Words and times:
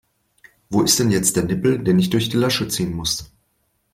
Wo 0.71 0.81
ist 0.81 0.97
denn 0.99 1.11
jetzt 1.11 1.35
der 1.35 1.43
Nippel, 1.43 1.77
den 1.77 1.99
ich 1.99 2.09
durch 2.09 2.27
die 2.27 2.37
Lasche 2.37 2.67
ziehen 2.67 2.95
muss? 2.95 3.31